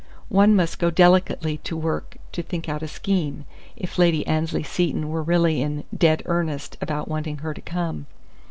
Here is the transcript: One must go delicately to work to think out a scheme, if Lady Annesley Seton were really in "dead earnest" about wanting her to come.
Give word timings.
One 0.29 0.55
must 0.55 0.79
go 0.79 0.89
delicately 0.89 1.57
to 1.59 1.77
work 1.77 2.17
to 2.31 2.41
think 2.41 2.67
out 2.67 2.81
a 2.81 2.87
scheme, 2.87 3.45
if 3.77 3.99
Lady 3.99 4.25
Annesley 4.25 4.63
Seton 4.63 5.09
were 5.09 5.21
really 5.21 5.61
in 5.61 5.83
"dead 5.95 6.23
earnest" 6.25 6.75
about 6.81 7.07
wanting 7.07 7.37
her 7.45 7.53
to 7.53 7.61
come. 7.61 8.07